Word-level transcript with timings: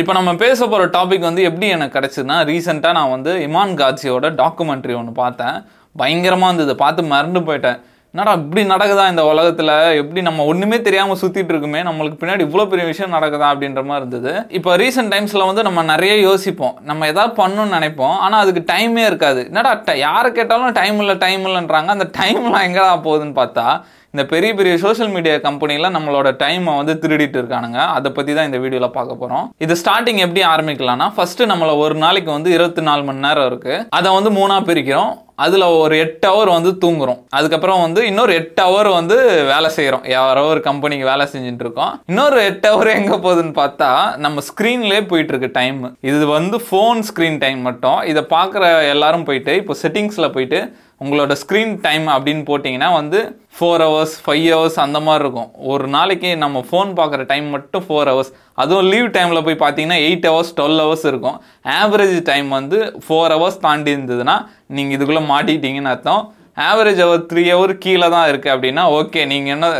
இப்போ 0.00 0.12
நம்ம 0.16 0.30
பேச 0.42 0.66
போகிற 0.66 0.86
டாபிக் 0.96 1.26
வந்து 1.28 1.42
எப்படி 1.48 1.66
எனக்கு 1.74 1.96
கிடச்சிதுன்னா 1.98 2.36
ரீசெண்டாக 2.50 2.96
நான் 2.98 3.10
வந்து 3.10 3.32
இமான் 3.46 3.74
காட்சியோட 3.80 4.26
டாக்குமெண்ட்ரி 4.40 4.94
ஒன்று 5.00 5.12
பார்த்தேன். 5.12 5.56
பயங்கரமாக 5.96 6.54
இருந்தது. 6.54 6.74
பார்த்து 6.82 7.02
மறந்து 7.12 7.40
போயிட்டேன். 7.40 7.78
என்னடா 8.14 8.32
இப்படி 8.40 8.62
நடக்குதா 8.72 9.04
இந்த 9.08 9.22
உலகத்தில்? 9.24 9.72
எப்படி 10.00 10.20
நம்ம 10.22 10.44
ஒன்றுமே 10.44 10.82
தெரியாமல் 10.82 11.20
சுற்றிட்டு 11.20 11.52
இருக்குமே? 11.54 11.80
நம்மளுக்கு 11.82 12.20
பின்னாடி 12.20 12.42
இவ்வளோ 12.46 12.66
பெரிய 12.72 12.84
விஷயம் 12.90 13.14
நடக்குதா 13.14 13.46
அப்படின்ற 13.52 13.82
மாதிரி 13.84 14.02
இருந்தது. 14.02 14.32
இப்போ 14.58 14.76
ரீசெண்ட் 14.76 15.12
டைம்ஸில் 15.14 15.46
வந்து 15.50 15.62
நம்ம 15.62 15.82
நிறைய 15.82 16.14
யோசிப்போம். 16.28 16.76
நம்ம 16.90 17.06
எதாவது 17.06 17.34
பண்ணணும்னு 17.42 17.76
நினைப்போம். 17.78 18.16
ஆனால் 18.26 18.42
அதுக்கு 18.46 18.74
டைமே 18.74 19.04
இருக்காது. 19.10 19.42
என்னடா 19.44 19.72
யாரை 20.06 20.32
கேட்டாலும் 20.32 20.78
டைம் 20.80 20.98
இல்லை 20.98 21.16
டைம் 21.26 21.44
இல்லைன்றாங்க. 21.44 21.90
அந்த 21.96 22.08
டைம்லாம் 22.20 22.66
எங்கடா 22.68 22.94
போகுதுன்னு 23.08 23.38
பார்த்தா 23.42 23.66
இந்த 24.14 24.24
பெரிய 24.32 24.50
பெரிய 24.58 24.72
சோஷியல் 24.82 25.12
மீடியா 25.14 25.36
கம்பெனிலாம் 25.46 25.94
நம்மளோட 25.96 26.28
டைமை 26.42 26.72
வந்து 26.80 26.92
திருடிட்டு 27.02 27.38
இருக்கானுங்க. 27.40 27.78
அதை 27.96 28.08
பற்றி 28.16 28.32
தான் 28.36 28.48
இந்த 28.48 28.58
வீடியோவில் 28.64 28.94
பார்க்க 28.96 29.22
போகிறோம் 29.22 29.46
இது 29.64 29.74
ஸ்டார்டிங் 29.80 30.20
எப்படி 30.24 30.42
ஆரம்பிக்கலாம்னா 30.50 31.08
ஃபஸ்ட்டு 31.16 31.48
நம்மளை 31.52 31.72
ஒரு 31.84 31.96
நாளைக்கு 32.04 32.30
வந்து 32.36 32.50
இருபத்தி 32.56 32.82
நாலு 32.88 33.02
மணி 33.08 33.24
நேரம் 33.26 33.48
இருக்குது 33.50 33.80
அதை 33.98 34.10
வந்து 34.18 34.32
மூணாக 34.38 34.66
பிரிக்கிறோம். 34.68 35.12
அதில் 35.44 35.64
ஒரு 35.82 35.94
எட்டு 36.04 36.26
ஹவர் 36.32 36.50
வந்து 36.56 36.70
தூங்குறோம். 36.82 37.20
அதுக்கப்புறம் 37.36 37.80
வந்து 37.84 38.00
இன்னொரு 38.10 38.32
எட்டு 38.40 38.62
ஹவர் 38.66 38.88
வந்து 38.98 39.16
வேலை 39.52 39.68
செய்கிறோம் 39.76 40.04
யாரோ 40.14 40.44
ஒரு 40.52 40.60
கம்பெனிக்கு 40.68 41.10
வேலை 41.10 41.24
செஞ்சுட்டு 41.32 41.64
இருக்கோம். 41.66 41.92
இன்னொரு 42.10 42.38
எட்டு 42.50 42.68
ஹவர் 42.72 42.90
எங்கே 42.98 43.18
போகுதுன்னு 43.24 43.54
பார்த்தா 43.62 43.90
நம்ம 44.26 44.42
ஸ்க்ரீன்லேயே 44.50 45.02
போயிட்டுருக்கு 45.12 45.50
டைம் 45.60 45.80
இது 46.10 46.26
வந்து 46.38 46.58
ஃபோன் 46.68 47.00
ஸ்க்ரீன் 47.10 47.38
டைம் 47.44 47.60
மட்டும். 47.68 48.00
இதை 48.12 48.24
பார்க்குற 48.36 48.64
எல்லாரும் 48.94 49.28
போயிட்டு 49.30 49.54
இப்போ 49.62 49.76
செட்டிங்ஸில் 49.82 50.34
போயிட்டு 50.36 50.60
உங்களோட 51.04 51.32
ஸ்க்ரீன் 51.40 51.72
டைம் 51.86 52.04
அப்படின்னு 52.16 52.42
போட்டிங்கன்னா 52.48 52.88
வந்து 52.98 53.20
ஃபோர் 53.56 53.82
ஹவர்ஸ் 53.84 54.14
ஃபைவ் 54.24 54.46
ஹவர்ஸ் 54.54 54.78
அந்த 54.84 54.98
மாதிரி 55.06 55.22
இருக்கும். 55.24 55.50
ஒரு 55.72 55.86
நாளைக்கு 55.94 56.30
நம்ம 56.42 56.62
ஃபோன் 56.68 56.90
பார்க்குற 56.98 57.22
டைம் 57.32 57.46
மட்டும் 57.54 57.84
ஃபோர் 57.86 58.10
ஹவர்ஸ் 58.10 58.32
அதுவும் 58.62 58.88
லீவ் 58.92 59.08
டைமில் 59.16 59.44
போய் 59.46 59.62
பார்த்தீங்கன்னா 59.62 59.98
எயிட் 60.06 60.26
ஹவர்ஸ் 60.30 60.54
டுவெல் 60.58 60.80
ஹவர்ஸ் 60.84 61.06
இருக்கும். 61.10 61.36
ஆவரேஜ் 61.80 62.16
டைம் 62.30 62.48
வந்து 62.58 62.78
ஃபோர் 63.04 63.34
ஹவர்ஸ் 63.34 63.60
தாண்டி 63.66 63.90
இருந்ததுன்னா 63.96 64.36
நீங்கள் 64.76 64.96
இதுக்குள்ளே 64.96 65.22
மாட்டிக்கிட்டீங்கன்னு 65.32 65.92
அர்த்தம். 65.94 66.22
ஆவரேஜ் 66.68 67.00
அவர் 67.06 67.22
த்ரீ 67.30 67.42
ஹவர் 67.52 67.72
கீழே 67.84 68.08
தான் 68.16 68.26
இருக்குது 68.32 68.52
அப்படின்னா 68.54 68.82
ஓகே 68.98 69.20
நீங்கள் 69.32 69.54
என்ன 69.54 69.70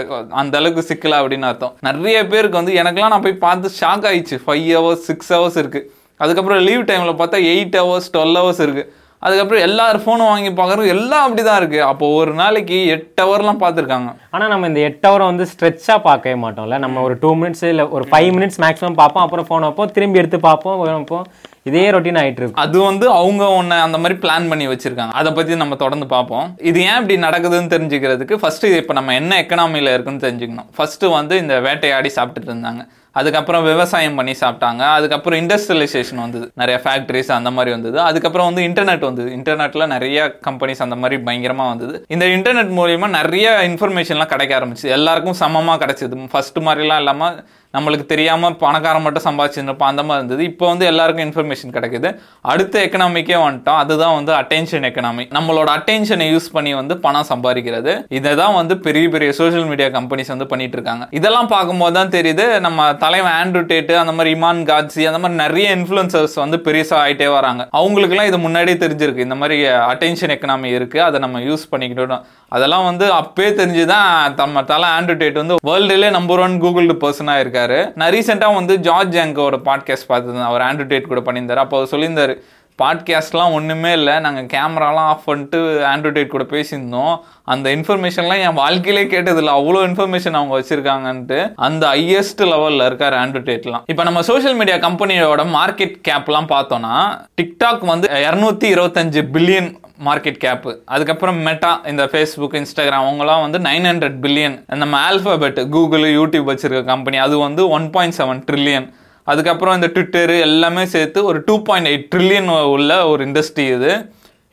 அந்த 0.40 0.54
அளவுக்கு 0.60 0.82
சிக்கல 0.88 1.20
அப்படின்னு 1.22 1.48
அர்த்தம். 1.50 1.74
நிறைய 1.88 2.18
பேருக்கு 2.32 2.60
வந்து 2.60 2.72
எனக்குலாம் 2.82 3.14
நான் 3.14 3.26
போய் 3.26 3.42
பார்த்து 3.46 3.76
ஷாக் 3.80 4.06
ஆயிடுச்சு. 4.10 4.38
ஃபைவ் 4.46 4.68
ஹவர்ஸ் 4.78 5.06
சிக்ஸ் 5.10 5.32
ஹவர்ஸ் 5.36 5.58
இருக்குது 5.62 5.88
அதுக்கப்புறம் 6.24 6.60
லீவ் 6.68 6.82
டைமில் 6.90 7.18
பார்த்தா 7.20 7.38
எயிட் 7.52 7.76
ஹவர்ஸ் 7.82 8.10
டுவெல் 8.16 8.38
ஹவர்ஸ் 8.40 8.62
இருக்குது 8.66 8.90
அதுக்கப்புறம் 9.26 9.64
எல்லார் 9.66 9.98
ஃபோனும் 10.04 10.30
வாங்கி 10.30 10.50
பார்க்குறது 10.58 10.92
எல்லாம் 10.94 11.24
அப்படிதான் 11.26 11.58
இருக்கு. 11.60 11.80
அப்போ 11.90 12.06
ஒரு 12.20 12.32
நாளைக்கு 12.40 12.78
எட்டு 12.94 13.22
ஹவர்லாம் 13.24 13.60
பார்த்துருக்காங்க. 13.62 14.10
ஆனால் 14.34 14.52
நம்ம 14.52 14.68
இந்த 14.70 14.80
எட்டு 14.88 15.06
ஹவரை 15.08 15.26
வந்து 15.30 15.44
ஸ்ட்ரெச்சாக 15.52 15.98
பார்க்கவே 16.08 16.36
மாட்டோம்ல. 16.44 16.78
நம்ம 16.84 17.02
ஒரு 17.06 17.14
டூ 17.22 17.30
மினிட்ஸ் 17.40 17.64
இல்லை 17.70 17.84
ஒரு 17.96 18.06
ஃபைவ் 18.10 18.30
மினிட்ஸ் 18.36 18.60
மேக்ஸிமம் 18.64 18.98
பார்ப்போம். 19.02 19.24
அப்புறம் 19.26 19.46
ஃபோன் 19.48 19.66
வைப்போம் 19.66 19.92
திரும்பி 19.98 20.20
எடுத்து 20.22 20.40
பார்ப்போம் 20.48 20.80
வைப்போம். 20.82 21.26
இதே 21.68 21.84
ரொட்டீன் 21.94 22.18
ஆயிட்டு 22.22 22.40
இருக்கும் 22.42 22.62
அது 22.64 22.78
வந்து 22.88 23.06
அவங்க 23.20 23.44
ஒன்று 23.58 23.76
அந்த 23.84 23.98
மாதிரி 24.02 24.16
பிளான் 24.24 24.48
பண்ணி 24.50 24.66
வச்சிருக்காங்க. 24.72 25.14
அதை 25.20 25.30
பற்றி 25.38 25.56
நம்ம 25.62 25.78
தொடர்ந்து 25.84 26.06
பார்ப்போம். 26.14 26.48
இது 26.70 26.78
ஏன் 26.88 26.98
இப்படி 27.00 27.16
நடக்குதுன்னு 27.26 27.72
தெரிஞ்சுக்கிறதுக்கு 27.74 28.36
ஃபர்ஸ்ட் 28.42 28.66
இப்போ 28.80 28.96
நம்ம 28.98 29.14
என்ன 29.20 29.38
எக்கனாமியில் 29.44 29.92
இருக்குன்னு 29.94 30.24
தெரிஞ்சுக்கணும். 30.26 30.68
ஃபர்ஸ்ட் 30.78 31.06
வந்து 31.18 31.36
இந்த 31.44 31.56
வேட்டையாடி 31.68 32.12
சாப்பிட்டுட்டு 32.18 32.52
இருந்தாங்க. 32.52 32.84
அதுக்கப்புறம் 33.14 33.64
விவசாயம் 33.70 34.18
பண்ணி 34.20 34.34
சாப்பிட்டாங்க. 34.42 34.82
அதுக்கப்புறம் 34.98 35.40
இண்டஸ்ட்ரியலைசேஷன் 35.42 36.22
வந்தது. 36.24 36.46
நிறைய 36.54 36.80
ஃபேக்ட்ரிஸ் 36.84 37.32
அந்த 37.38 37.50
மாதிரி 37.50 37.72
வந்தது. 37.76 38.00
அதுக்கப்புறம் 38.00 38.48
வந்து 38.50 38.62
இன்டர்நெட் 38.68 39.08
வந்தது. 39.10 39.28
இன்டர்நெட்ல 39.38 39.86
நிறைய 39.86 40.38
கம்பெனிஸ் 40.48 40.84
அந்த 40.86 40.96
மாதிரி 40.96 41.22
பயங்கரமா 41.28 41.66
வந்தது. 41.72 42.04
இந்த 42.08 42.26
இன்டர்நெட் 42.36 42.72
மூலியமா 42.80 43.08
நிறைய 43.18 43.50
இன்ஃபர்மேஷன்லாம் 43.70 44.32
கிடைக்க 44.34 44.60
ஆரம்பிச்சு 44.60 44.94
எல்லாருக்கும் 44.98 45.40
சமமா 45.42 45.76
கிடைச்சது. 45.84 46.30
ஃபர்ஸ்ட் 46.32 46.58
மாதிரிலாம் 46.68 47.02
இல்லாம 47.04 47.30
நம்மளுக்கு 47.76 48.04
தெரியாமல் 48.10 48.56
பணக்காரன் 48.56 49.04
மட்டும் 49.04 49.24
சம்பாதிச்சிருந்தப்போ 49.26 49.84
அந்த 49.90 50.02
மாதிரி 50.02 50.20
இருந்தது. 50.20 50.42
இப்போ 50.50 50.64
வந்து 50.68 50.84
எல்லாருக்கும் 50.90 51.24
இன்ஃபர்மேஷன் 51.26 51.72
கிடைக்குது. 51.76 52.08
அடுத்த 52.40 52.84
எக்கனாமிக்கே 52.86 53.38
வந்துட்டோம். 53.44 53.78
அதுதான் 53.82 54.14
வந்து 54.18 54.32
அட்டென்ஷன் 54.40 54.84
எக்கனாமி 54.88 55.24
நம்மளோட 55.36 55.68
அட்டென்ஷனை 55.76 56.26
யூஸ் 56.34 56.46
பண்ணி 56.52 56.74
வந்து 56.74 56.96
பணம் 57.06 57.26
சம்பாதிக்கிறது. 57.32 57.92
இதை 58.18 58.32
தான் 58.42 58.54
வந்து 58.54 58.74
பெரிய 58.78 59.08
பெரிய 59.08 59.32
சோஷியல் 59.40 59.66
மீடியா 59.70 59.88
கம்பெனிஸ் 59.88 60.32
வந்து 60.34 60.46
பண்ணிட்டு 60.46 60.78
இருக்காங்க. 60.78 61.06
இதெல்லாம் 61.10 61.50
பார்க்கும்போது 61.54 61.96
தான் 61.98 62.14
தெரியுது. 62.16 62.46
நம்ம 62.60 62.86
தலைவன் 63.04 63.32
ஆண்ட்ரூ 63.32 63.62
டேட்டு 63.70 63.94
அந்த 63.94 64.12
மாதிரி 64.12 64.40
இமான் 64.40 64.64
காட்சி 64.64 65.06
அந்த 65.06 65.18
மாதிரி 65.18 65.42
நிறைய 65.42 65.76
இன்ஃப்ளூயன்சர்ஸ் 65.76 66.34
வந்து 66.34 66.60
பெருசாக 66.64 67.00
ஆகிட்டே 67.04 67.32
வராங்க. 67.32 67.68
அவங்களுக்குலாம் 67.76 68.26
இது 68.26 68.38
முன்னாடியே 68.38 68.76
தெரிஞ்சிருக்கு. 68.76 69.16
இந்த 69.16 69.34
மாதிரி 69.34 69.62
அட்டென்ஷன் 69.64 70.32
எக்கனாமி 70.34 70.64
இருக்கு. 70.64 71.02
அதை 71.02 71.20
நம்ம 71.20 71.40
யூஸ் 71.40 71.66
பண்ணிக்கிட்டோம் 71.72 72.20
அதெல்லாம் 72.48 72.84
வந்து 72.84 73.12
அப்பே 73.12 73.48
தெரிஞ்சுதான் 73.48 74.34
நம்ம 74.36 74.62
தலை 74.64 74.88
ஆண்ட்ரூ 74.88 75.16
டேட் 75.16 75.34
வந்து 75.34 75.54
வேர்ல்டுலே 75.66 76.10
நம்பர் 76.10 76.38
ஒன் 76.38 76.58
கூகுள் 76.58 76.86
பர்சனாக 76.86 77.42
இருக்காரு. 77.44 77.92
நான் 77.94 78.10
ரீசெண்டாக 78.10 78.54
வந்து 78.54 78.78
ஜார்ஜ் 78.78 79.16
ஜாங்கோட 79.16 79.58
பாட்காஸ்ட் 79.64 80.08
பார்த்துருந்தேன் 80.08 80.44
அவர் 80.44 80.60
ஆண்ட்ரூ 80.60 80.86
டேட் 80.86 81.08
கூட 81.08 81.20
பண்ணியிருந்தார். 81.20 81.62
அப்போ 81.64 81.76
அவர் 81.76 81.92
சொல்லியிருந்தாரு 81.92 82.40
பாட்காஸ்ட்லாம் 82.82 83.52
ஒன்றுமே 83.52 83.92
இல்லை. 83.92 84.18
நாங்கள் 84.18 84.44
கேமராலாம் 84.44 85.10
ஆஃப் 85.12 85.24
பண்ணிட்டு 85.24 85.58
ஆண்ட்ராய்ட் 85.86 86.26
கூட 86.26 86.44
பேசியிருந்தோம். 86.44 87.16
அந்த 87.44 87.76
இன்ஃபர்மேஷன்லாம் 87.76 88.42
என் 88.46 88.54
வாழ்க்கையிலே 88.54 89.04
கேட்டதில்ல. 89.04 89.52
அவ்வளோ 89.60 89.82
இன்ஃபர்மேஷன் 89.88 90.32
அவங்க 90.32 90.54
வச்சுருக்காங்கன்ட்டு. 90.60 91.52
அந்த 91.54 91.86
ஹையஸ்ட் 91.86 92.42
லெவலில் 92.52 92.84
இருக்கார் 92.84 93.14
ஆண்ட்ராய்ட்லாம் 93.14 93.82
இப்போ 93.86 94.02
நம்ம 94.02 94.22
சோஷியல் 94.22 94.56
மீடியா 94.56 94.76
கம்பெனியோட 94.76 95.44
மார்க்கெட் 95.58 95.96
கேப்லாம் 96.08 96.50
பார்த்தோம்னா 96.54 96.96
டிக்டாக் 97.42 97.84
வந்து 97.84 98.08
இரநூத்தி 98.08 98.68
இருபத்தஞ்சு 98.74 99.22
பில்லியன் 99.32 99.70
மார்க்கெட் 100.04 100.40
கேப்பு 100.44 100.78
அதுக்கப்புறம் 100.84 101.38
மெட்டா 101.42 101.80
இந்த 101.86 102.04
ஃபேஸ்புக் 102.04 102.56
இன்ஸ்டாகிராம் 102.60 103.06
அவங்கலாம் 103.06 103.40
வந்து 103.40 103.58
நைன் 103.58 103.86
ஹண்ட்ரட் 103.90 104.18
பில்லியன் 104.22 104.64
நம்ம 104.66 105.10
ஆல்ஃபபெட் 105.10 105.68
கூகுள் 105.70 106.00
யூடியூப் 106.00 106.50
வச்சிருக்க 106.50 106.84
கம்பெனி 106.84 107.16
அது 107.16 107.38
வந்து 107.38 107.68
ஒன் 107.68 107.90
பாயிண்ட் 107.90 108.16
செவன் 108.18 108.42
ட்ரில்லியன் 108.50 108.86
அதுக்கப்புறம் 109.26 109.74
இந்த 109.74 109.86
ட்விட்டர் 109.86 110.30
எல்லாமே 110.48 110.84
சேர்த்து 110.86 111.24
ஒரு 111.24 111.38
டூ 111.46 111.62
பாயிண்ட் 111.62 111.88
எயிட் 111.88 112.08
ட்ரில்லியன் 112.14 112.50
உள்ள 112.74 113.06
ஒரு 113.06 113.22
இண்டஸ்ட்ரி 113.26 113.66
இது. 113.76 113.92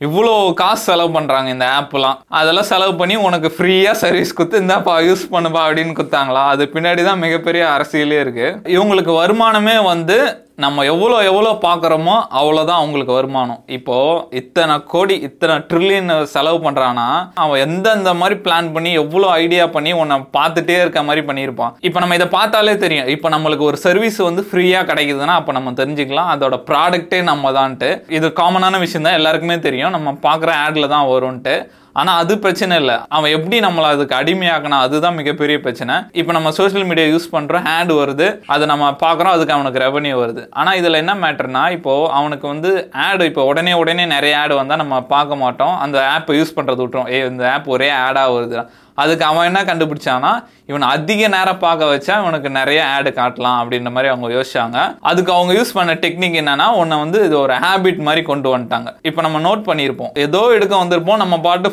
இவ்வளோ 0.00 0.54
காசு 0.54 0.84
செலவு 0.84 1.10
பண்ணுறாங்க 1.16 1.46
இந்த 1.46 1.66
ஆப்லாம் 1.78 2.16
அதெல்லாம் 2.28 2.68
செலவு 2.70 2.94
பண்ணி 2.94 3.16
உனக்கு 3.16 3.48
ஃப்ரீயாக 3.56 4.00
சர்வீஸ் 4.02 4.34
கொடுத்து 4.34 4.62
இந்தாப்பா 4.62 4.94
யூஸ் 5.08 5.22
பண்ணுப்பா 5.34 5.60
அப்படின்னு 5.66 5.98
கொடுத்தாங்களா? 5.98 6.42
அது 6.52 6.64
பின்னாடி 6.74 7.02
தான் 7.04 7.18
மிகப்பெரிய 7.18 7.62
அரசியலே 7.74 8.18
இருக்குது 8.24 8.72
இவங்களுக்கு 8.76 9.12
வருமானமே 9.20 9.84
வந்து 9.84 10.16
நம்ம 10.58 10.84
எவ்வளோ 10.90 11.18
எவ்வளோ 11.28 11.50
பார்க்குறோமோ 11.64 12.14
அவ்வளோதான் 12.38 12.80
அவங்களுக்கு 12.80 13.12
வருமானம். 13.18 13.60
இப்போது 13.76 14.36
இத்தனை 14.40 14.74
கோடி 14.92 15.14
இத்தனை 15.28 15.54
ட்ரில்லியன் 15.70 16.10
செலவு 16.32 16.58
பண்ணுறான்னா 16.66 17.06
அவன் 17.44 17.62
எந்தெந்த 17.66 18.12
மாதிரி 18.20 18.36
பிளான் 18.44 18.68
பண்ணி 18.74 18.90
எவ்வளோ 19.02 19.28
ஐடியா 19.44 19.66
பண்ணி 19.76 19.92
உன்னை 20.00 20.16
பார்த்துட்டே 20.38 20.76
இருக்க 20.82 21.02
மாதிரி 21.08 21.22
பண்ணியிருப்பான். 21.28 21.74
இப்போ 21.88 22.00
நம்ம 22.04 22.18
இதை 22.18 22.28
பார்த்தாலே 22.38 22.76
தெரியும். 22.84 23.10
இப்போ 23.16 23.30
நம்மளுக்கு 23.36 23.68
ஒரு 23.70 23.80
சர்வீஸ் 23.86 24.18
வந்து 24.28 24.44
ஃப்ரீயாக 24.50 24.88
கிடைக்குதுன்னா 24.90 25.36
அப்போ 25.40 25.54
நம்ம 25.58 25.72
தெரிஞ்சுக்கலாம். 25.82 26.32
அதோட 26.34 26.58
ப்ராடக்ட்டே 26.70 27.20
நம்ம 27.32 27.52
தான்ட்டு. 27.60 27.90
இது 28.18 28.28
காமனான 28.42 28.80
விஷயம் 28.86 29.08
தான் 29.08 29.20
எல்லாருக்குமே 29.20 29.58
தெரியும். 29.68 29.94
நம்ம 29.98 30.18
பார்க்குற 30.28 30.52
ஆடில் 30.64 30.92
தான் 30.96 31.08
வரும்ன்ட்டு 31.12 31.56
ஆனால் 32.00 32.18
அது 32.22 32.34
பிரச்சனை 32.44 32.74
இல்லை. 32.82 32.96
அவன் 33.16 33.32
எப்படி 33.36 33.56
நம்மளை 33.64 33.88
அதுக்கு 33.94 34.14
அடிமையாக்கணும் 34.18 34.82
அதுதான் 34.84 35.18
மிகப்பெரிய 35.20 35.56
பிரச்சனை. 35.64 35.94
இப்போ 36.20 36.32
நம்ம 36.36 36.52
சோஷியல் 36.58 36.86
மீடியா 36.90 37.06
யூஸ் 37.14 37.26
பண்ணுறோம் 37.34 37.66
ஆட் 37.76 37.92
வருது. 38.00 38.28
அதை 38.54 38.66
நம்ம 38.72 38.90
பார்க்குறோம் 39.04 39.34
அதுக்கு 39.36 39.56
அவனுக்கு 39.56 39.82
ரெவன்யூ 39.86 40.14
வருது. 40.22 40.44
ஆனால் 40.60 40.78
இதில் 40.80 41.00
என்ன 41.02 41.14
மேட்டர்னா 41.24 41.64
இப்போது 41.78 42.10
அவனுக்கு 42.18 42.46
வந்து 42.52 42.70
ஆடு 43.06 43.26
இப்போ 43.30 43.44
உடனே 43.50 43.74
உடனே 43.82 44.06
நிறைய 44.14 44.36
ஆடு 44.42 44.56
வந்தால் 44.60 44.82
நம்ம 44.84 45.02
பார்க்க 45.14 45.42
மாட்டோம். 45.44 45.74
அந்த 45.86 45.98
ஆப்பை 46.14 46.36
யூஸ் 46.40 46.56
பண்ணுறது 46.58 46.82
விட்டுரும். 46.84 47.10
ஏ 47.16 47.20
இந்த 47.32 47.44
ஆப் 47.56 47.68
ஒரே 47.76 47.90
ஆடாக 48.04 48.34
வருது 48.36 48.58
அதுக்கு 48.94 49.24
அவன் 49.24 49.48
என்ன 49.50 49.60
கண்டுபிடிச்சானா 49.70 50.32
இவன் 50.70 50.86
அதிக 50.94 51.28
நேரம் 51.28 51.60
பார்க்க 51.64 51.92
வச்சா 51.92 52.14
இவனுக்கு 52.22 52.48
நிறைய 52.58 52.80
ஆடு 52.94 53.10
காட்டலாம் 53.18 53.58
அப்படின்ற 53.60 53.90
மாதிரி 53.94 54.10
அவங்க 54.12 54.28
யோசிச்சாங்க. 54.36 54.78
அதுக்கு 55.10 55.32
அவங்க 55.32 55.52
யூஸ் 55.58 55.74
பண்ண 55.78 55.94
டெக்னிக் 56.04 56.38
என்னன்னா 56.42 56.66
உன்னை 56.80 56.98
வந்து 56.98 57.18
இது 57.26 57.36
ஒரு 57.40 57.54
ஹேபிட் 57.64 58.00
மாதிரி 58.08 58.22
கொண்டு 58.30 58.48
வந்துட்டாங்க. 58.54 58.90
இப்போ 59.08 59.22
நம்ம 59.26 59.40
நோட் 59.48 59.62
பண்ணியிருப்போம். 59.68 60.12
ஏதோ 60.26 60.42
எடுக்க 60.56 60.74
வந்திருப்போம் 60.82 61.20
நம்ம 61.22 61.38
பாட்டு 61.46 61.70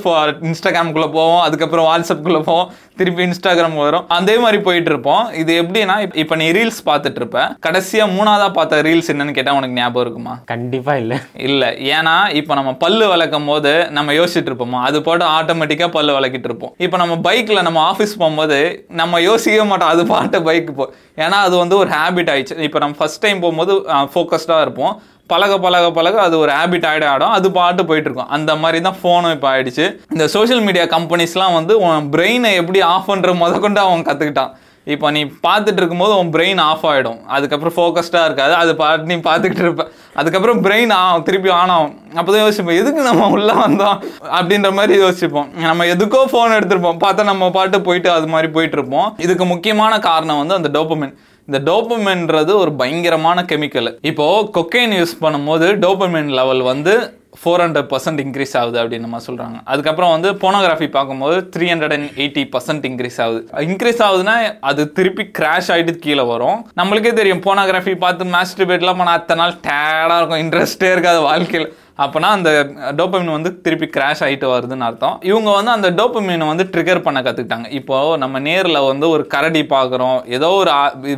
இன்ஸ்டாகிராம்குள்ள 0.49 1.07
போவோம் 1.17 1.41
அதுக்கப்புறம் 1.45 1.87
வாட்ஸ்அப்குள்ள 1.89 2.41
போவோம் 2.49 2.69
திருப்பி 2.99 3.23
இன்ஸ்டாகிராம் 3.27 3.77
வரும். 3.83 4.05
அதே 4.17 4.37
மாதிரி 4.43 4.57
போயிட்டு 4.67 4.89
இருப்போம் 4.93 5.23
இது 5.41 5.51
எப்படின்னா 5.61 5.95
இப்போ 6.23 6.35
நீ 6.41 6.47
ரீல்ஸ் 6.57 6.81
பார்த்துட்டு 6.89 7.21
இருப்ப 7.21 7.39
கடைசியா 7.67 8.05
மூணாவதா 8.15 8.49
பார்த்த 8.57 8.81
ரீல்ஸ் 8.87 9.11
என்னன்னு 9.13 9.35
கேட்டா 9.37 9.53
உனக்கு 9.59 9.77
ஞாபகம் 9.79 10.03
இருக்குமா? 10.05 10.33
கண்டிப்பா 10.53 10.95
இல்ல. 11.01 11.13
இல்ல. 11.49 11.63
ஏன்னா 11.95 12.15
இப்போ 12.39 12.53
நம்ம 12.59 12.73
பல்லு 12.83 13.07
விளக்கும் 13.13 13.49
போது 13.51 13.73
நம்ம 13.97 14.13
யோசிச்சுட்டு 14.19 14.51
இருப்போமா 14.51 14.81
அது 14.89 14.97
போட்டு 15.07 15.25
ஆட்டோமேட்டிக்கா 15.37 15.87
பல்லு 15.97 16.17
விளக்கிட்டு 16.17 16.49
இருப்போம் 16.51 16.73
இப்போ 16.85 16.97
நம்ம 17.01 17.08
நம்ம 17.09 17.21
பைக்கில் 17.27 17.65
நம்ம 17.67 17.79
ஆஃபீஸ் 17.91 18.17
போகும்போது 18.21 18.57
நம்ம 19.01 19.21
யோசிக்கவே 19.27 19.67
மாட்டோம் 19.69 19.91
அது 19.93 20.01
பாட்டு 20.11 20.37
பைக் 20.47 20.69
போ. 20.79 20.85
ஏன்னா 21.23 21.37
அது 21.45 21.55
வந்து 21.61 21.75
ஒரு 21.83 21.89
ஹேபிட் 21.99 22.29
ஆயிடுச்சு. 22.33 22.65
இப்போ 22.67 22.79
நம்ம 22.83 22.95
ஃபர்ஸ்ட் 22.99 23.23
டைம் 23.25 23.39
போகும்போது 23.45 23.73
ஃபோக்கஸ்டாக 24.13 24.65
இருப்போம். 24.65 24.93
பழக 25.31 25.55
பழக 25.63 25.87
பழக 25.97 26.17
அது 26.27 26.35
ஒரு 26.43 26.51
ஹேபிட் 26.57 26.85
ஆகிட 26.91 27.05
ஆடும். 27.13 27.33
அது 27.37 27.47
பாட்டு 27.57 27.81
போயிட்டு 27.89 28.07
இருக்கும் 28.09 28.31
அந்த 28.37 28.51
மாதிரி 28.61 28.79
தான் 28.87 28.97
ஃபோனும் 29.01 29.33
இப்போ 29.35 29.47
ஆயிடுச்சு. 29.53 29.85
இந்த 30.13 30.25
சோஷியல் 30.35 30.63
மீடியா 30.67 30.85
கம்பெனிஸ்லாம் 30.95 31.55
வந்து 31.59 31.73
உன் 31.87 32.09
பிரெயினை 32.15 32.51
எப்படி 32.61 32.81
ஆஃப் 32.93 33.09
பண்ணுற 33.11 33.33
முதக்கொண்டு 33.43 33.81
அவன் 33.85 34.07
கற்றுக்கிட்டான் 34.09 34.53
இப்போ 34.95 35.07
நீ 35.15 35.21
பார்த்துட்டு 35.45 35.79
இருக்கும்போது 35.81 36.13
உன் 36.21 36.31
பிரெயின் 36.35 36.61
ஆஃப் 36.67 36.85
ஆகிடும் 36.91 37.19
அதுக்கப்புறம் 37.35 37.75
ஃபோக்கஸ்டாக 37.77 38.27
இருக்காது. 38.29 38.53
அது 38.61 38.71
பாட்டு 38.81 39.09
நீ 39.11 39.17
பார்த்துக்கிட்டு 39.29 39.65
இருப்ப. 39.65 39.85
அதுக்கப்புறம் 40.19 40.61
பிரெயின் 40.65 40.93
ஆகும் 40.99 41.25
திருப்பி 41.27 41.49
ஆன் 41.59 41.73
ஆகும். 41.77 41.95
அப்போ 42.17 42.29
தான் 42.33 42.43
யோசிப்போம் 42.45 42.79
எதுக்கு 42.81 43.07
நம்ம 43.09 43.29
உள்ளே 43.37 43.55
வந்தோம் 43.63 43.97
அப்படின்ற 44.37 44.71
மாதிரி 44.79 44.95
யோசிப்போம். 45.05 45.49
நம்ம 45.69 45.87
எதுக்கோ 45.93 46.21
ஃபோன் 46.33 46.55
எடுத்திருப்போம். 46.59 47.01
பார்த்தா 47.05 47.29
நம்ம 47.31 47.49
பாட்டு 47.57 47.79
போயிட்டு 47.89 48.11
அது 48.17 48.29
மாதிரி 48.35 48.49
போயிட்டு 48.57 48.77
இருப்போம் 48.79 49.09
இதுக்கு 49.25 49.47
முக்கியமான 49.53 49.99
காரணம் 50.09 50.41
வந்து 50.43 50.59
அந்த 50.59 50.71
டோப்பமின் 50.77 51.15
இந்த 51.47 51.59
டோப்பமென்றது 51.67 52.51
ஒரு 52.63 52.71
பயங்கரமான 52.79 53.43
கெமிக்கல் 53.51 53.87
இப்போ 54.09 54.25
கொக்கைன் 54.57 54.93
யூஸ் 54.97 55.13
பண்ணும்போது 55.23 55.67
டோப்பமென் 55.85 56.29
லெவல் 56.39 56.61
வந்து 56.71 56.93
ஃபோர் 57.41 57.61
ஹண்ட்ரட் 57.63 57.89
பர்சன்ட் 57.91 58.21
இன்க்ரீஸ் 58.23 58.53
ஆகுது 58.61 58.77
அப்படின்னு 58.81 59.05
நம்ம 59.07 59.19
சொல்கிறாங்க 59.27 59.57
அதுக்கப்புறம் 59.71 60.13
வந்து 60.15 60.29
போனோகிராஃபி 60.43 60.87
பார்க்கும்போது 60.95 61.35
three 61.55 61.65
hundred 61.71 61.93
and 61.97 62.09
eighty 62.21 62.43
percent 62.53 62.85
increase 62.89 63.19
ஆகுது. 63.25 63.41
இன்க்ரீஸ் 63.67 64.01
ஆகுதுன்னா 64.05 64.37
அது 64.69 64.81
திருப்பி 64.97 65.25
கிராஷ் 65.37 65.69
ஆகிட்டு 65.73 65.93
கீழே 66.05 66.25
வரும். 66.31 66.57
நம்மளுக்கே 66.79 67.13
தெரியும் 67.19 67.43
போனோகிராஃபி 67.45 67.93
பார்த்து 68.05 68.31
மாஸ்டர்பேட்லாம் 68.37 68.99
போனால் 69.01 69.19
அத்தனை 69.19 69.39
நாள் 69.41 69.59
டேடாக 69.67 70.17
இருக்கும் 70.21 70.41
இன்ட்ரெஸ்டே 70.45 70.89
இருக்காது 70.95 71.21
வாழ்க்கையில். 71.29 71.69
அப்போனா 72.03 72.27
அந்த 72.37 72.51
டோப்பமின் 72.99 73.33
வந்து 73.35 73.51
திருப்பி 73.63 73.87
கிராஷ் 73.95 74.23
ஆகிட்டு 74.25 74.47
வருதுன்னு 74.51 74.85
அர்த்தம். 74.87 75.15
இவங்க 75.29 75.49
வந்து 75.57 75.71
அந்த 75.77 75.89
டோப்பமினை 75.99 76.45
வந்து 76.51 76.65
ட்ரிகர் 76.73 77.05
பண்ண 77.05 77.21
கற்றுக்கிட்டாங்க 77.25 77.69
இப்போது 77.79 78.19
நம்ம 78.23 78.39
நேரில் 78.47 78.79
வந்து 78.89 79.05
ஒரு 79.15 79.23
கரடி 79.33 79.63
பார்க்குறோம். 79.75 80.19
ஏதோ 80.37 80.49
ஒரு 80.61 80.73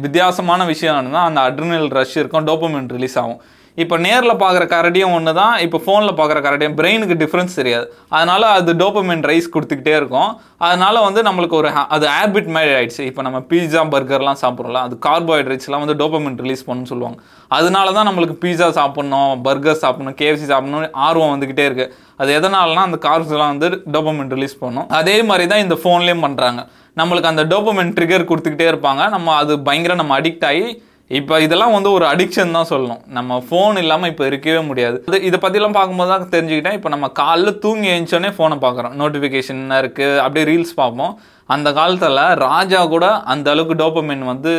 வித்தியாசமான 0.05 0.65
விஷயம் 0.71 0.99
இருந்தால் 1.01 1.27
அந்த 1.29 1.41
அட்ரினல் 1.49 1.89
ரஷ் 1.99 2.15
இருக்கும் 2.21 2.47
டோப்பமின் 2.51 2.89
ரிலீஸ் 2.95 3.17
ஆகும். 3.23 3.41
இப்போ 3.81 3.95
நேரில் 4.05 4.33
பார்க்குற 4.41 4.63
கரடியும் 4.73 5.13
ஒன்று 5.17 5.31
தான் 5.39 5.53
இப்போ 5.65 5.77
ஃபோனில் 5.83 6.15
பார்க்குற 6.19 6.39
கரடியும். 6.45 6.75
பிரெயினுக்கு 6.79 7.15
டிஃப்ரென்ஸ் 7.21 7.57
தெரியாது. 7.59 7.85
அதனால 8.15 8.49
அது 8.57 8.71
டோப்பமெண்ட் 8.81 9.27
ரைஸ் 9.31 9.47
கொடுத்துக்கிட்டே 9.53 9.93
இருக்கும். 9.99 10.29
அதனால் 10.67 10.99
வந்து 11.07 11.21
நம்மளுக்கு 11.27 11.55
ஒரு 11.59 11.69
அது 11.95 12.05
ஹேபிட் 12.15 12.49
மாதிரி 12.55 12.73
ஆகிடுச்சு 12.77 13.05
இப்போ 13.09 13.23
நம்ம 13.27 13.39
பீஸா 13.51 13.83
பர்கர்லாம் 13.93 14.41
சாப்பிட்றோம்ல 14.43 14.81
அது 14.87 14.97
கார்போஹைட்ரேட்ஸ்லாம் 15.07 15.83
வந்து 15.85 15.97
டோப்பமெண்ட் 16.03 16.43
ரிலீஸ் 16.45 16.65
பண்ணுன்னு 16.67 16.91
சொல்லுவாங்க. 16.93 17.17
அதனால 17.59 17.87
தான் 17.97 18.07
நம்மளுக்கு 18.09 18.37
பீஸா 18.43 18.69
சாப்பிட்ணும் 18.79 19.31
பர்கர் 19.47 19.81
சாப்பிட்ணும் 19.85 20.17
கேஎஃப்சி 20.21 20.49
சாப்பிட்ணும் 20.53 20.85
ஆர்வம் 21.07 21.33
வந்துக்கிட்டே 21.35 21.65
இருக்குது 21.69 21.89
அது 22.21 22.31
எதனாலனா 22.39 22.85
அந்த 22.87 22.97
கார்ஸ்லாம் 23.07 23.51
வந்து 23.53 23.67
டோப்பமின் 23.95 24.31
ரிலீஸ் 24.35 24.61
பண்ணும். 24.63 24.87
அதே 25.01 25.17
மாதிரி 25.31 25.45
தான் 25.53 25.65
இந்த 25.65 25.75
ஃபோன்லேயும் 25.83 26.23
பண்ணுறாங்க 26.27 26.61
நம்மளுக்கு 26.99 27.29
அந்த 27.33 27.43
டோப்பமெண்ட் 27.51 27.93
ட்ரிகர் 27.97 28.29
கொடுத்துக்கிட்டே 28.29 28.65
இருப்பாங்க. 28.71 29.01
நம்ம 29.15 29.35
அது 29.41 29.53
பயங்கர 29.67 29.93
நம்ம 30.01 30.15
அடிக்ட் 30.19 30.45
ஆகி 30.49 30.65
இப்போ 31.19 31.35
இதெல்லாம் 31.45 31.73
வந்து 31.75 31.89
ஒரு 31.97 32.05
அடிக்ஷன் 32.11 32.55
தான் 32.57 32.69
சொல்லணும். 32.71 33.01
நம்ம 33.17 33.37
ஃபோன் 33.47 33.77
இல்லாமல் 33.81 34.11
இப்போ 34.11 34.23
இருக்கவே 34.29 34.59
முடியாது. 34.69 34.97
இது 35.07 35.17
இதை 35.29 35.37
பற்றிலாம் 35.43 35.77
பார்க்கும்போது 35.77 36.11
தான் 36.13 36.33
தெரிஞ்சுக்கிட்டேன். 36.35 36.77
இப்போ 36.79 36.89
நம்ம 36.93 37.07
காலைல 37.21 37.51
தூங்கி 37.65 37.89
எழுந்தோடனே 37.93 38.31
ஃபோனை 38.37 38.57
பார்க்குறோம். 38.65 38.95
நோட்டிஃபிகேஷன் 39.01 39.61
இருக்குது 39.81 40.21
அப்படியே 40.25 40.45
ரீல்ஸ் 40.51 40.73
பார்ப்போம். 40.81 41.13
அந்த 41.55 41.69
காலத்தில் 41.79 42.19
ராஜா 42.47 42.81
கூட 42.93 43.05
அந்த 43.33 43.47
அளவுக்கு 43.53 43.75
டோப்பமின் 43.81 44.25
வந்து 44.31 44.51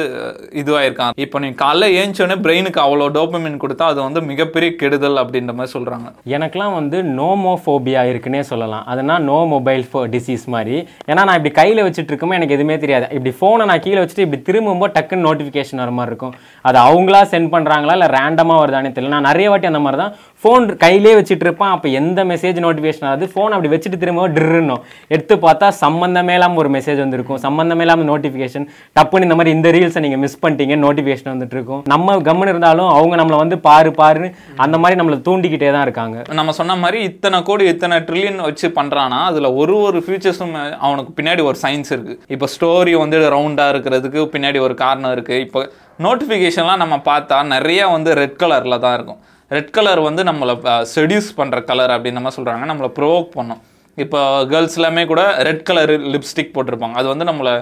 இதுவாயிருக்கான் 0.60 1.14
இப்போ 1.24 1.36
நீ 1.44 1.48
காலைல 1.62 1.90
ஏஞ்சோடனே 2.00 2.36
பிரெயினுக்கு 2.44 2.80
அவ்வளோ 2.84 3.06
டோப்பமின் 3.16 3.60
கொடுத்தா 3.64 3.84
அது 3.92 4.00
வந்து 4.06 4.20
மிகப்பெரிய 4.30 4.70
கெடுதல் 4.80 5.20
அப்படின்ற 5.22 5.54
மாதிரி 5.58 5.74
சொல்கிறாங்க 5.76 6.08
எனக்குலாம் 6.36 6.76
வந்து 6.78 6.98
நோமோஃபோபியா 7.18 8.02
இருக்குன்னே 8.10 8.42
சொல்லலாம். 8.50 8.84
அதுனா 8.92 9.16
நோ 9.30 9.38
மொபைல் 9.52 9.84
ஃபோ 9.90 10.02
டிசீஸ் 10.14 10.44
மாதிரி. 10.54 10.76
ஏன்னா 11.10 11.22
நான் 11.28 11.38
இப்படி 11.38 11.54
கையில் 11.60 11.84
வச்சுட்டு 11.86 12.12
இருக்குமோ 12.12 12.36
எனக்கு 12.38 12.56
எதுவுமே 12.56 12.76
தெரியாது. 12.84 13.06
இப்படி 13.18 13.32
ஃபோனை 13.38 13.66
நான் 13.70 13.84
கீழே 13.86 13.98
வச்சுட்டு 14.02 14.26
இப்படி 14.26 14.40
திரும்பும்போது 14.48 14.94
டக்குன்னு 14.96 15.26
நோட்டிஃபிகேஷன் 15.28 15.82
வர 15.84 15.92
மாதிரி 15.98 16.12
இருக்கும். 16.12 16.34
அது 16.68 16.78
அவங்களா 16.88 17.22
சென்ட் 17.32 17.52
பண்ணுறாங்களா 17.54 17.96
இல்லை 17.98 18.10
ரேண்டமாக 18.16 18.62
வருதானே 18.62 18.92
தெரியல. 18.96 19.14
நான் 19.16 19.28
நிறைய 19.30 19.48
வாட்டி 19.52 19.70
அந்த 19.72 19.82
மாதிரி 19.86 20.00
தான் 20.02 20.14
ஃபோன் 20.42 20.64
கையிலே 20.82 21.10
வச்சுட்டு 21.16 21.44
இருப்பான் 21.46 21.72
அப்போ 21.74 21.88
எந்த 21.98 22.20
மெசேஜ் 22.30 22.56
நோட்டிஃபிகேஷன் 22.64 23.08
ஆகுது 23.08 23.26
ஃபோன் 23.32 23.52
அப்படி 23.56 23.68
வச்சுட்டு 23.72 23.98
திரும்ப 24.02 24.28
ட்ருன்னும் 24.36 24.80
எடுத்து 25.14 25.34
பார்த்தா 25.44 25.66
சம்மந்தமே 25.82 26.34
இல்லாமல் 26.38 26.60
ஒரு 26.62 26.70
மெசேஜ் 26.76 27.00
வந்திருக்கும். 27.02 27.40
சம்மந்தமே 27.44 27.84
இல்லாமல் 27.86 28.08
நோட்டிஃபிகேஷன் 28.12 28.66
டப்புன்னு 28.96 29.26
இந்த 29.28 29.36
மாதிரி 29.38 29.54
இந்த 29.56 29.70
ரீல்ஸை 29.76 30.02
நீங்கள் 30.06 30.22
மிஸ் 30.24 30.38
பண்ணிட்டீங்க 30.44 30.76
நோட்டிஃபிகேஷன் 30.86 31.32
வந்துட்டு 31.32 31.56
இருக்கும். 31.58 31.82
நம்ம 31.94 32.16
கம்முன்னு 32.28 32.54
இருந்தாலும் 32.54 32.90
அவங்க 32.96 33.14
நம்மளை 33.20 33.38
வந்து 33.42 33.58
பாரு 33.68 33.92
பாருன்னு 34.00 34.30
அந்த 34.66 34.78
மாதிரி 34.84 34.98
நம்மளை 35.00 35.18
தூண்டிக்கிட்டே 35.28 35.70
தான் 35.76 35.86
இருக்காங்க. 35.86 36.16
நம்ம 36.40 36.54
சொன்ன 36.60 36.78
மாதிரி 36.84 37.00
இத்தனை 37.10 37.40
கோடி 37.50 37.66
இத்தனை 37.74 37.98
ட்ரில்லியன் 38.08 38.46
வச்சு 38.48 38.68
பண்ணுறான்னா 38.78 39.20
அதில் 39.30 39.50
ஒரு 39.62 39.76
ஒரு 39.88 40.00
ஃபியூச்சர்ஸும் 40.06 40.54
அவனுக்கு 40.86 41.12
பின்னாடி 41.18 41.44
ஒரு 41.50 41.58
சயின்ஸ் 41.64 41.92
இருக்குது 41.96 42.18
இப்போ 42.36 42.48
ஸ்டோரி 42.56 42.94
வந்து 43.04 43.18
ரவுண்டாக 43.36 43.74
இருக்கிறதுக்கு 43.74 44.22
பின்னாடி 44.34 44.60
ஒரு 44.68 44.76
காரணம் 44.84 45.14
இருக்குது 45.16 45.44
இப்போ 45.46 45.62
நோட்டிஃபிகேஷன்லாம் 46.06 46.82
நம்ம 46.82 46.96
பார்த்தா 47.10 47.38
நிறைய 47.54 47.80
வந்து 47.96 48.10
ரெட் 48.22 48.40
கலரில் 48.42 48.82
தான் 48.84 48.96
இருக்கும். 48.98 49.20
ரெட் 49.54 49.74
கலர் 49.76 50.00
வந்து 50.08 50.22
நம்மளை 50.30 50.54
செடியூஸ் 50.94 51.28
பண்ணுற 51.38 51.60
கலர் 51.70 51.92
அப்படின்னு 51.94 52.18
நம்ம 52.20 52.32
சொல்கிறாங்க 52.38 52.66
நம்மளை 52.70 52.90
ப்ரோவோக் 52.98 53.30
பண்ணும். 53.38 53.62
இப்போ 54.02 54.20
கேர்ள்ஸ் 54.50 54.76
எல்லாமே 54.78 55.02
கூட 55.12 55.22
ரெட் 55.48 55.64
கலர் 55.68 55.92
லிப்ஸ்டிக் 56.14 56.52
போட்டிருப்பாங்க. 56.56 56.96
அது 57.00 57.08
வந்து 57.12 57.26
நம்மளை 57.30 57.54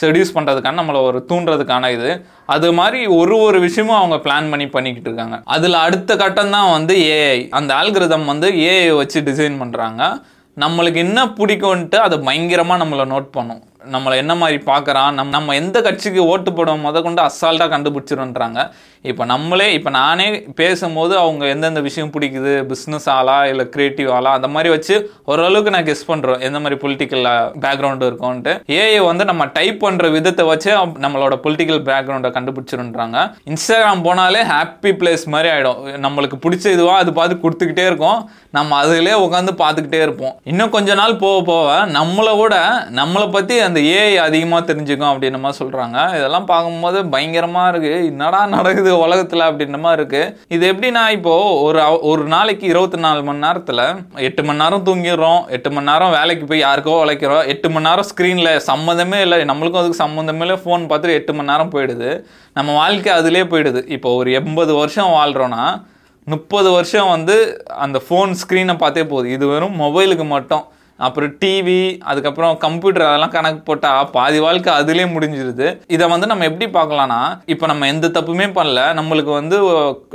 செடியூஸ் 0.00 0.34
பண்ணுறதுக்கான 0.34 0.78
நம்மளை 0.80 1.00
ஒரு 1.10 1.18
தூண்டுறதுக்கான 1.28 1.90
இது. 1.94 2.10
அது 2.54 2.68
மாதிரி 2.78 2.98
ஒரு 3.20 3.36
ஒரு 3.46 3.58
விஷயமும் 3.66 3.98
அவங்க 4.00 4.16
பிளான் 4.26 4.50
பண்ணி 4.52 4.66
பண்ணிக்கிட்டு 4.74 5.08
இருக்காங்க. 5.10 5.36
அதில் 5.54 5.78
அடுத்த 5.86 6.16
கட்டம் 6.22 6.54
தான் 6.56 6.72
வந்து 6.76 6.96
ஏஐ 7.14 7.40
அந்த 7.60 7.70
ஆல்கிரிதம் 7.80 8.28
வந்து 8.32 8.50
ஏஐ 8.72 8.90
வச்சு 9.00 9.20
டிசைன் 9.30 9.56
பண்ணுறாங்க 9.62 10.02
நம்மளுக்கு 10.64 11.00
என்ன 11.06 11.20
பிடிக்கும்ன்ட்டு 11.38 11.98
அதை 12.04 12.16
பயங்கரமாக 12.28 12.80
நம்மளை 12.82 13.04
நோட் 13.14 13.28
பண்ணும். 13.36 13.62
நம்மளை 13.94 14.14
என்ன 14.22 14.32
மாதிரி 14.42 14.58
பார்க்குறான்? 14.70 15.12
நம் 15.18 15.34
நம்ம 15.34 15.54
எந்த 15.62 15.78
கட்சிக்கு 15.86 16.22
ஓட்டு 16.32 16.50
போடுவோம்? 16.50 16.84
முத 16.86 17.02
கொண்டு 17.02 17.22
அசால்ட்டாக 17.28 17.72
கண்டுபிடிச்சிருன்றாங்க 17.74 18.60
இப்போ 19.10 19.24
நம்மளே 19.30 19.66
இப்போ 19.74 19.90
நானே 19.96 20.26
பேசும்போது 20.60 21.12
அவங்க 21.22 21.44
எந்தெந்த 21.54 21.80
விஷயம் 21.86 22.10
பிடிக்குது? 22.14 22.52
பிஸ்னஸ் 22.70 23.06
ஆளா? 23.16 23.36
இல்லை 23.50 23.64
க்ரியேட்டிவ் 23.74 24.08
ஆளா? 24.16 24.30
அந்த 24.38 24.48
மாதிரி 24.54 24.68
வச்சு 24.74 24.94
ஓரளவுக்கு 25.30 25.74
நான் 25.74 25.86
கெஸ் 25.88 26.08
பண்ணுறோம் 26.08 26.40
எந்த 26.46 26.58
மாதிரி 26.62 26.78
பொலிட்டிக்கல் 26.84 27.26
பேக்ரவுண்டு 27.64 28.08
இருக்கும்ன்ட்டு. 28.10 28.54
ஏஐ 28.78 28.98
வந்து 29.10 29.26
நம்ம 29.30 29.46
டைப் 29.58 29.78
பண்ணுற 29.84 30.10
விதத்தை 30.16 30.46
வச்சு 30.50 30.70
நம்மளோட 31.04 31.36
பொலிட்டிக்கல் 31.44 31.80
பேக்ரவுண்டை 31.90 32.32
கண்டுபிடிச்சிருன்றாங்க 32.38 33.16
இன்ஸ்டாகிராம் 33.52 34.04
போனாலே 34.08 34.42
ஹாப்பி 34.52 34.92
பிளேஸ் 35.02 35.24
மாதிரி 35.34 35.50
ஆகிடும் 35.54 36.02
நம்மளுக்கு 36.06 36.38
பிடிச்ச 36.46 36.66
இதுவா 36.78 36.96
அது 37.04 37.12
பார்த்து 37.20 37.42
கொடுத்துக்கிட்டே 37.44 37.86
இருக்கும். 37.92 38.20
நம்ம 38.58 38.76
அதிலே 38.82 39.14
உட்காந்து 39.26 39.54
பார்த்துக்கிட்டே 39.62 40.02
இருப்போம். 40.06 40.34
இன்னும் 40.50 40.74
கொஞ்ச 40.76 40.94
நாள் 41.02 41.16
போக 41.24 41.38
போக 41.52 41.80
நம்மளை 41.98 42.34
விட 42.42 42.56
நம்மளை 43.00 43.26
பற்றி 43.38 43.54
அந்த 43.68 43.80
ஏஐ 43.96 44.14
அதிகமாக 44.26 44.62
தெரிஞ்சுக்கும் 44.68 45.10
அப்படின்ற 45.10 45.38
மாதிரி 45.42 45.58
சொல்கிறாங்க 45.60 45.96
இதெல்லாம் 46.18 46.46
பார்க்கும்போது 46.50 46.98
பயங்கரமாக 47.14 47.70
இருக்குது 47.72 48.06
என்னடா 48.10 48.40
நடக்குது 48.54 48.92
உலகத்தில் 49.04 49.44
அப்படின்ற 49.48 49.78
மாதிரி 49.84 50.00
இருக்கு. 50.00 50.22
இது 50.56 50.64
எப்படின்னா 50.72 51.02
இப்போது 51.16 51.52
ஒரு 51.66 51.80
ஒரு 52.10 52.24
நாளைக்கு 52.34 52.66
இருபத்தி 52.72 53.00
நாலு 53.04 53.20
மணி 53.28 53.44
நேரத்தில் 53.46 53.84
எட்டு 54.28 54.44
மணி 54.48 54.62
நேரம் 54.62 54.86
தூங்கிடுறோம். 54.88 55.40
எட்டு 55.56 55.72
மணி 55.76 55.90
நேரம் 55.90 56.14
வேலைக்கு 56.18 56.46
போய் 56.52 56.64
யாருக்கோ 56.66 56.96
உழைக்கிறோம். 57.04 57.44
எட்டு 57.54 57.70
மணி 57.74 57.88
நேரம் 57.88 58.08
ஸ்க்ரீனில் 58.10 58.52
சம்மந்தமே 58.70 59.20
இல்லை. 59.26 59.38
நம்மளுக்கும் 59.52 59.82
அதுக்கு 59.82 60.02
சம்மந்தமே 60.04 60.44
இல்லை. 60.46 60.58
ஃபோன் 60.64 60.88
பார்த்துட்டு 60.92 61.18
எட்டு 61.20 61.34
மணி 61.38 61.50
நேரம் 61.52 61.74
போயிடுது. 61.76 62.10
நம்ம 62.58 62.70
வாழ்க்கை 62.82 63.12
அதிலே 63.20 63.44
போயிடுது. 63.52 63.82
இப்போ 63.96 64.10
ஒரு 64.22 64.32
எண்பது 64.40 64.74
வருஷம் 64.80 65.14
வாழ்கிறோன்னா 65.18 65.64
முப்பது 66.32 66.68
வருஷம் 66.76 67.12
வந்து 67.12 67.36
அந்த 67.84 67.98
ஃபோன் 68.06 68.32
ஸ்க்ரீனை 68.40 68.74
பார்த்தே 68.80 69.04
போகுது 69.12 69.28
இது 69.36 69.44
வெறும் 69.52 69.78
மொபைலுக்கு 69.84 70.26
மட்டும். 70.34 70.64
அப்புறம் 71.06 71.32
டிவி 71.42 71.80
அதுக்கப்புறம் 72.10 72.54
கம்ப்யூட்டர் 72.64 73.08
அதெல்லாம் 73.08 73.34
கணக்கு 73.36 73.60
போட்டால் 73.68 74.08
பாதி 74.16 74.38
வாழ்க்கை 74.44 74.72
அதுலேயே 74.80 75.08
முடிஞ்சிருது. 75.16 75.66
இதை 75.96 76.08
வந்து 76.14 76.30
நம்ம 76.30 76.46
எப்படி 76.50 76.66
பார்க்கலாம்னா 76.78 77.20
இப்போ 77.54 77.66
நம்ம 77.72 77.86
எந்த 77.94 78.08
தப்புமே 78.16 78.48
பண்ணல 78.58 78.82
நம்மளுக்கு 79.00 79.32
வந்து 79.40 79.58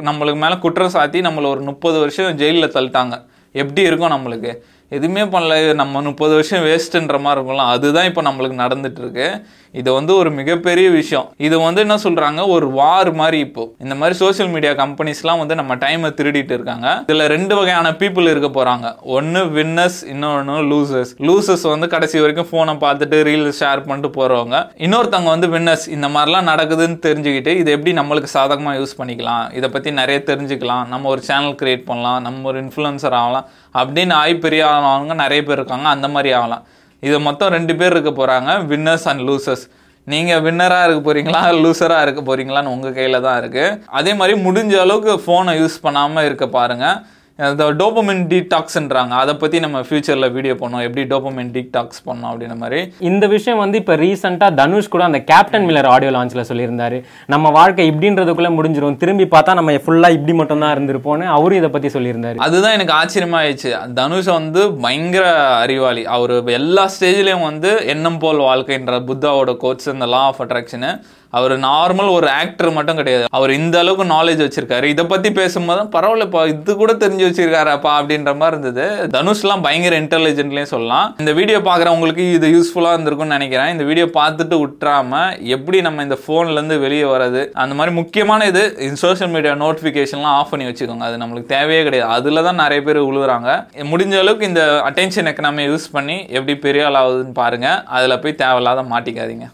நம்மளுக்கு 0.10 0.42
மேலே 0.46 0.58
குற்றம் 0.66 0.96
சாத்தி 0.96 1.22
நம்மளை 1.28 1.50
ஒரு 1.56 1.64
முப்பது 1.70 2.00
வருஷம் 2.00 2.36
ஜெயிலில் 2.42 2.76
தள்ளிட்டாங்க. 2.78 3.18
எப்படி 3.62 3.82
இருக்கும் 3.88 4.14
நம்மளுக்கு? 4.16 4.52
எதுவுமே 4.90 5.22
பண்ணல. 5.22 5.74
நம்ம 5.74 6.02
முப்பது 6.02 6.34
வருஷம் 6.34 6.66
வேஸ்ட்டுன்ற 6.66 7.20
மாதிரி 7.20 7.40
இருக்கலாம் 7.42 7.72
அதுதான் 7.76 8.06
இப்போ 8.06 8.22
நம்மளுக்கு 8.22 8.64
நடந்துட்டு 8.64 9.02
இருக்கு 9.04 9.46
இது 9.72 9.94
வந்து 9.94 10.16
ஒரு 10.16 10.32
மிகப்பெரிய 10.32 10.90
விஷயம். 10.90 11.32
இது 11.38 11.60
வந்து 11.60 11.82
என்ன 11.82 11.96
சொல்றாங்க? 11.96 12.48
ஒரு 12.48 12.70
வார் 12.70 13.14
மாதிரி 13.14 13.40
இப்போ. 13.40 13.74
இந்த 13.80 13.96
மாதிரி 13.96 14.18
சோஷியல் 14.18 14.52
மீடியா 14.52 14.72
கம்பெனிஸ்லாம் 14.72 15.38
வந்து 15.38 15.56
நம்ம 15.56 15.76
டைமை 15.76 16.10
திருடிட்டு 16.20 16.52
இருக்காங்க. 16.52 17.04
இதுல 17.08 17.26
ரெண்டு 17.26 17.56
வகையான 17.56 17.92
பீப்புள் 17.92 18.30
இருக்க 18.30 18.64
போறாங்க. 18.64 19.02
ஒன்னு 19.02 19.46
வின்னர்ஸ் 19.46 19.98
இன்னொன்னு 20.14 20.58
லூசர்ஸ் 20.72 21.14
லூசர்ஸ் 21.20 21.70
வந்து 21.70 21.88
கடைசி 21.88 22.20
வரைக்கும் 22.20 22.50
போனை 22.50 22.74
பார்த்துட்டு 22.74 23.20
ரீல் 23.30 23.54
ஷேர் 23.60 23.86
பண்ணிட்டு 23.88 24.12
போறவங்க. 24.20 24.70
இன்னொருத்தவங்க 24.78 25.24
வந்து 25.24 25.48
வின்னர்ஸ் 25.48 25.88
இந்த 25.88 26.08
மாதிரிலாம் 26.08 26.50
நடக்குதுன்னு 26.52 27.00
தெரிஞ்சுக்கிட்டு 27.08 27.48
இதை 27.48 27.74
எப்படி 27.74 27.94
நம்மளுக்கு 27.98 28.24
சாதகமாக 28.24 28.80
யூஸ் 28.80 29.00
பண்ணிக்கலாம்? 29.02 29.54
இதை 29.54 29.70
பற்றி 29.70 29.92
நிறைய 29.92 30.24
தெரிஞ்சுக்கலாம். 30.26 30.88
நம்ம 30.88 31.10
ஒரு 31.10 31.22
சேனல் 31.22 31.54
கிரியேட் 31.54 31.86
பண்ணலாம். 31.86 32.22
நம்ம 32.22 32.48
ஒரு 32.48 32.64
இன்ஃப்ளூயன்சர் 32.64 33.18
ஆகலாம். 33.24 33.48
அப்படின்னு 33.76 34.14
ஆகி 34.22 34.36
பெரிய 34.46 34.64
ஆனவங்க 34.74 35.16
நிறைய 35.24 35.42
பேர் 35.44 35.60
இருக்காங்க. 35.60 35.88
அந்த 35.96 36.08
மாதிரி 36.08 36.32
ஆகலாம். 36.40 36.64
இது 37.04 37.16
மொத்தம் 37.20 37.54
ரெண்டு 37.58 37.74
பேர் 37.80 37.94
இருக்க 37.96 38.12
போகிறாங்க 38.20 38.52
வின்னர்ஸ் 38.72 39.08
அண்ட் 39.12 39.24
லூசர்ஸ் 39.30 39.66
நீங்கள் 40.08 40.42
வின்னராக 40.46 40.86
இருக்க 40.86 41.02
போகிறீங்களா 41.08 41.42
லூசராக 41.64 42.06
இருக்க 42.06 42.22
போகிறீங்களான்னு 42.22 42.74
உங்கள் 42.76 42.96
கையில் 42.98 43.24
தான் 43.26 43.38
இருக்குது 43.42 43.76
அதே 44.00 44.14
மாதிரி 44.20 44.34
முடிஞ்ச 44.46 44.74
அளவுக்கு 44.86 45.14
ஃபோனை 45.26 45.54
யூஸ் 45.60 45.78
பண்ணாமல் 45.82 46.26
இருக்க 46.26 46.46
பாருங்கள் 46.56 46.98
இந்த 47.42 47.66
டோபமின் 47.78 48.20
டீடாக்ஸ்ன்றாங்க. 48.32 49.14
அதை 49.22 49.34
பற்றி 49.42 49.58
நம்ம 49.64 49.78
ஃபியூச்சரில் 49.86 50.28
வீடியோ 50.34 50.56
பண்ணோம் 50.60 50.84
எப்படி 50.88 51.04
டோபமின் 51.12 51.50
டீடாக்ஸ் 51.56 52.02
பண்ணோம் 52.08 52.28
அப்படின்ற 52.32 52.56
மாதிரி. 52.64 52.80
இந்த 53.10 53.26
விஷயம் 53.32 53.62
வந்து 53.62 53.78
இப்போ 53.82 53.96
ரீசெண்டாக 54.02 54.58
தனுஷ் 54.60 54.90
கூட 54.96 55.04
அந்த 55.10 55.20
கேப்டன் 55.32 55.66
மில்லர் 55.70 55.90
ஆடியோ 55.94 56.12
லான்ச்சில் 56.16 56.48
சொல்லியிருந்தாரு. 56.50 56.98
நம்ம 57.34 57.52
வாழ்க்கை 57.58 57.88
இப்படின்றதுக்குள்ளே 57.92 58.52
முடிஞ்சிரும். 58.58 59.00
திரும்பி 59.04 59.26
பார்த்தா 59.34 59.58
நம்ம 59.60 59.76
ஃபுல்லாக 59.86 60.18
இப்படி 60.18 60.36
மட்டும் 60.42 60.62
தான் 60.66 60.76
இருந்திருப்போம்னு 60.76 61.32
அவரும் 61.38 61.60
இதை 61.62 61.72
பற்றி 61.78 61.92
சொல்லியிருந்தாரு. 61.96 62.40
அதுதான் 62.48 62.78
எனக்கு 62.78 62.96
ஆச்சரியமா 63.00 63.40
ஆயிடுச்சு 63.42 63.72
தனுஷ் 64.02 64.32
வந்து 64.38 64.64
பயங்கர 64.86 65.26
அறிவாளி. 65.64 66.06
அவர் 66.18 66.36
எல்லா 66.60 66.86
ஸ்டேஜ்லயும் 66.98 67.48
வந்து 67.50 67.72
எண்ணம் 67.96 68.22
போல் 68.26 68.46
வாழ்க்கைன்ற 68.50 69.02
புத்தாவோட 69.10 69.58
கோட்ஸ் 69.66 69.92
இந்த 69.96 70.10
லா 70.16 70.24
ஆஃப் 70.30 70.44
அட்ராக்ஷனு 70.48 70.94
அவர் 71.38 71.54
நார்மல் 71.68 72.10
ஒரு 72.18 72.28
ஆக்டர் 72.40 72.72
மட்டும் 72.78 73.00
கிடையாது. 73.02 73.26
அவர் 73.38 73.52
இந்த 73.60 73.76
அளவுக்கு 73.84 74.06
நாலேஜ் 74.16 74.42
வச்சிருக்காரு. 74.46 74.88
இதை 74.94 75.06
பத்தி 75.14 75.32
பேசும்போது 75.40 75.84
பரவாயில்லப்பா 75.96 76.42
இது 76.54 76.76
கூட 76.82 76.94
தெரிஞ்சு 77.04 77.28
வச்சிருக்காராப்பா 77.28 77.92
அப்படின்ற 78.00 78.34
மாதிரி 78.42 78.56
இருந்தது. 78.56 78.86
தனுஷ்லாம் 79.18 79.64
பயங்கர 79.68 80.00
இன்டெலிஜென்ட்லேயும் 80.04 80.72
சொல்லலாம். 80.74 81.08
இந்த 81.22 81.32
வீடியோ 81.40 81.60
பார்க்குறவங்களுக்கு 81.70 82.26
இது 82.38 82.48
யூஸ்ஃபுல்லாக 82.56 82.96
இருந்திருக்கும்னு 82.98 83.38
நினைக்கிறேன். 83.38 83.72
இந்த 83.76 83.86
வீடியோ 83.90 84.08
பார்த்துட்டு 84.20 84.58
விட்டுறாம 84.64 85.22
எப்படி 85.56 85.80
நம்ம 85.88 86.04
இந்த 86.08 86.18
ஃபோன்லேருந்து 86.24 86.78
வெளியே 86.86 87.08
வர்றது? 87.14 87.42
அந்த 87.64 87.76
மாதிரி 87.80 87.94
முக்கியமான 88.02 88.46
இது 88.52 88.64
சோஷியல் 89.04 89.34
மீடியா 89.36 89.56
நோட்டிஃபிகேஷன்லாம் 89.64 90.38
ஆஃப் 90.40 90.52
பண்ணி 90.54 90.68
வச்சுக்கோங்க. 90.70 91.08
அது 91.10 91.22
நம்மளுக்கு 91.24 91.54
தேவையே 91.56 91.82
கிடையாது. 91.88 92.12
அதில் 92.18 92.46
தான் 92.50 92.62
நிறைய 92.64 92.82
பேர் 92.88 93.02
உழுவுறாங்க. 93.10 93.50
முடிஞ்ச 93.94 94.14
அளவுக்கு 94.24 94.50
இந்த 94.52 94.64
அட்டென்ஷன் 94.90 95.30
எக்கனாமியை 95.32 95.68
யூஸ் 95.72 95.88
பண்ணி 95.98 96.18
எப்படி 96.38 96.56
பெரிய 96.68 96.86
ஆள் 96.88 97.00
ஆகுதுன்னு 97.02 97.36
பாருங்க. 97.42 97.68
அதில் 97.98 98.22
போய் 98.24 98.40
தேவையில்லாத 98.44 98.84
மாட்டிக்காதீங்க. 98.94 99.48